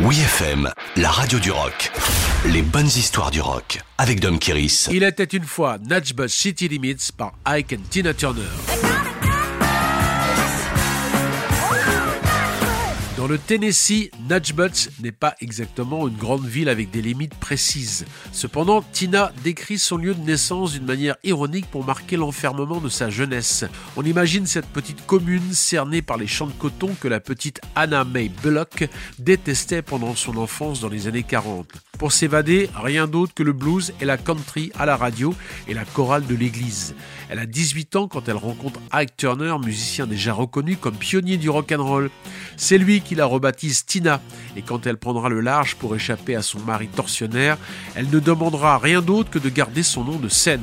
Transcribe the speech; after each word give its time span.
Oui 0.00 0.18
FM, 0.18 0.70
la 0.96 1.08
radio 1.08 1.38
du 1.38 1.52
rock. 1.52 1.92
Les 2.46 2.62
bonnes 2.62 2.86
histoires 2.86 3.30
du 3.30 3.40
rock 3.40 3.80
avec 3.96 4.18
Dom 4.18 4.40
Kiris. 4.40 4.88
Il 4.90 5.04
était 5.04 5.22
une 5.22 5.44
fois 5.44 5.78
Natchbus 5.78 6.28
City 6.30 6.66
Limits 6.66 7.10
par 7.16 7.32
Ike 7.44 7.74
and 7.74 7.82
Tina 7.90 8.12
Turner. 8.12 8.42
Dans 13.24 13.30
le 13.30 13.38
Tennessee, 13.38 14.10
Natchbutts 14.28 14.90
n'est 15.00 15.10
pas 15.10 15.34
exactement 15.40 16.06
une 16.06 16.14
grande 16.14 16.44
ville 16.44 16.68
avec 16.68 16.90
des 16.90 17.00
limites 17.00 17.34
précises. 17.34 18.04
Cependant, 18.32 18.84
Tina 18.92 19.32
décrit 19.42 19.78
son 19.78 19.96
lieu 19.96 20.14
de 20.14 20.20
naissance 20.20 20.72
d'une 20.72 20.84
manière 20.84 21.16
ironique 21.24 21.64
pour 21.70 21.86
marquer 21.86 22.18
l'enfermement 22.18 22.82
de 22.82 22.90
sa 22.90 23.08
jeunesse. 23.08 23.64
On 23.96 24.04
imagine 24.04 24.44
cette 24.44 24.66
petite 24.66 25.06
commune 25.06 25.54
cernée 25.54 26.02
par 26.02 26.18
les 26.18 26.26
champs 26.26 26.48
de 26.48 26.52
coton 26.52 26.94
que 27.00 27.08
la 27.08 27.18
petite 27.18 27.62
Anna 27.74 28.04
May 28.04 28.28
Bullock 28.28 28.90
détestait 29.18 29.80
pendant 29.80 30.14
son 30.14 30.36
enfance 30.36 30.80
dans 30.80 30.90
les 30.90 31.06
années 31.06 31.22
40. 31.22 31.66
Pour 31.98 32.12
s'évader, 32.12 32.68
rien 32.74 33.06
d'autre 33.06 33.32
que 33.32 33.42
le 33.42 33.52
blues 33.52 33.94
et 34.00 34.04
la 34.04 34.18
country 34.18 34.70
à 34.78 34.84
la 34.84 34.96
radio 34.96 35.34
et 35.68 35.72
la 35.72 35.86
chorale 35.86 36.26
de 36.26 36.34
l'église. 36.34 36.94
Elle 37.30 37.38
a 37.38 37.46
18 37.46 37.96
ans 37.96 38.08
quand 38.08 38.28
elle 38.28 38.36
rencontre 38.36 38.80
Ike 38.92 39.16
Turner, 39.16 39.54
musicien 39.64 40.06
déjà 40.06 40.34
reconnu 40.34 40.76
comme 40.76 40.96
pionnier 40.96 41.36
du 41.36 41.48
rock 41.48 41.72
and 41.72 41.82
roll. 41.82 42.10
C'est 42.56 42.78
lui 42.78 43.00
qui 43.00 43.14
la 43.14 43.26
rebaptise 43.26 43.84
Tina 43.84 44.20
et 44.56 44.62
quand 44.62 44.86
elle 44.86 44.96
prendra 44.96 45.28
le 45.28 45.40
large 45.40 45.74
pour 45.76 45.94
échapper 45.94 46.36
à 46.36 46.42
son 46.42 46.60
mari 46.60 46.88
tortionnaire, 46.88 47.58
elle 47.94 48.08
ne 48.10 48.20
demandera 48.20 48.78
rien 48.78 49.02
d'autre 49.02 49.30
que 49.30 49.38
de 49.38 49.48
garder 49.48 49.82
son 49.82 50.04
nom 50.04 50.16
de 50.16 50.28
scène. 50.28 50.62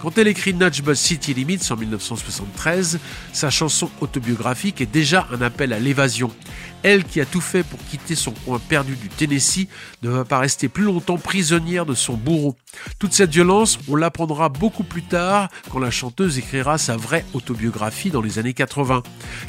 Quand 0.00 0.16
elle 0.16 0.28
écrit 0.28 0.54
Buzz 0.54 0.98
City 0.98 1.34
Limits 1.34 1.68
en 1.70 1.76
1973, 1.76 2.98
sa 3.34 3.50
chanson 3.50 3.90
autobiographique 4.00 4.80
est 4.80 4.90
déjà 4.90 5.28
un 5.30 5.42
appel 5.42 5.74
à 5.74 5.78
l'évasion. 5.78 6.30
Elle 6.82 7.04
qui 7.04 7.20
a 7.20 7.26
tout 7.26 7.40
fait 7.40 7.62
pour 7.62 7.78
quitter 7.90 8.14
son 8.14 8.32
coin 8.32 8.58
perdu 8.58 8.96
du 8.96 9.08
Tennessee 9.08 9.68
ne 10.02 10.10
va 10.10 10.24
pas 10.24 10.38
rester 10.38 10.68
plus 10.68 10.84
longtemps 10.84 11.18
prisonnière 11.18 11.86
de 11.86 11.94
son 11.94 12.14
bourreau. 12.14 12.56
Toute 12.98 13.12
cette 13.12 13.30
violence, 13.30 13.78
on 13.88 13.96
l'apprendra 13.96 14.48
beaucoup 14.48 14.84
plus 14.84 15.02
tard 15.02 15.48
quand 15.70 15.78
la 15.78 15.90
chanteuse 15.90 16.38
écrira 16.38 16.78
sa 16.78 16.96
vraie 16.96 17.24
autobiographie 17.34 18.10
dans 18.10 18.22
les 18.22 18.38
années 18.38 18.54
80. 18.54 19.02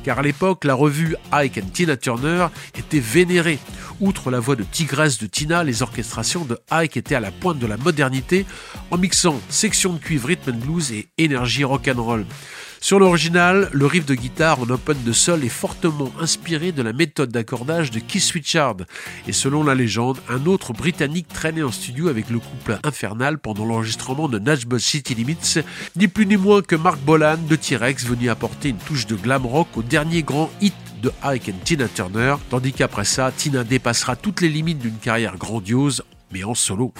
Car 0.03 0.19
à 0.19 0.21
l'époque, 0.21 0.65
la 0.65 0.73
revue 0.73 1.15
Ike 1.31 1.59
and 1.59 1.69
Tina 1.73 1.97
Turner 1.97 2.47
était 2.77 2.99
vénérée. 2.99 3.59
Outre 4.01 4.31
la 4.31 4.39
voix 4.39 4.55
de 4.55 4.63
tigresse 4.63 5.19
de 5.19 5.27
Tina, 5.27 5.63
les 5.63 5.83
orchestrations 5.83 6.43
de 6.43 6.57
Ike 6.71 6.97
étaient 6.97 7.13
à 7.13 7.19
la 7.19 7.29
pointe 7.29 7.59
de 7.59 7.67
la 7.67 7.77
modernité 7.77 8.47
en 8.89 8.97
mixant 8.97 9.39
section 9.47 9.93
de 9.93 9.99
cuivre, 9.99 10.27
rhythm 10.27 10.49
and 10.49 10.57
blues 10.57 10.91
et 10.91 11.07
énergie 11.19 11.63
rock'n'roll. 11.63 12.25
Sur 12.83 12.97
l'original, 12.97 13.69
le 13.73 13.85
riff 13.85 14.07
de 14.07 14.15
guitare 14.15 14.59
en 14.59 14.67
open 14.71 14.97
de 15.03 15.11
sol 15.11 15.43
est 15.43 15.49
fortement 15.49 16.11
inspiré 16.19 16.71
de 16.71 16.81
la 16.81 16.93
méthode 16.93 17.29
d'accordage 17.29 17.91
de 17.91 17.99
Keith 17.99 18.31
Richard. 18.31 18.77
Et 19.27 19.33
selon 19.33 19.63
la 19.63 19.75
légende, 19.75 20.17
un 20.27 20.47
autre 20.47 20.73
Britannique 20.73 21.27
traînait 21.27 21.61
en 21.61 21.71
studio 21.71 22.07
avec 22.07 22.31
le 22.31 22.39
couple 22.39 22.79
infernal 22.83 23.37
pendant 23.37 23.65
l'enregistrement 23.65 24.27
de 24.27 24.39
Nashville 24.39 24.79
City 24.79 25.13
Limits, 25.13 25.59
ni 25.95 26.07
plus 26.07 26.25
ni 26.25 26.37
moins 26.37 26.63
que 26.63 26.75
Mark 26.75 26.99
Bolan 27.01 27.37
de 27.47 27.55
T-Rex 27.55 28.03
venu 28.05 28.31
apporter 28.31 28.69
une 28.69 28.77
touche 28.77 29.05
de 29.05 29.15
glam 29.15 29.45
rock 29.45 29.67
au 29.75 29.83
dernier 29.83 30.23
grand 30.23 30.49
hit 30.59 30.73
de 31.01 31.11
Ike 31.23 31.49
and 31.49 31.63
Tina 31.63 31.87
Turner, 31.87 32.35
tandis 32.49 32.73
qu'après 32.73 33.05
ça, 33.05 33.31
Tina 33.35 33.63
dépassera 33.63 34.15
toutes 34.15 34.41
les 34.41 34.49
limites 34.49 34.79
d'une 34.79 34.97
carrière 34.97 35.37
grandiose, 35.37 36.03
mais 36.31 36.43
en 36.43 36.55
solo. 36.55 36.93